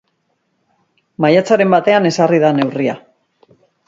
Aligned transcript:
Maiatzaren 1.25 1.69
batean 1.75 2.09
ezarri 2.11 2.39
da 2.45 2.51
neurria. 2.61 2.97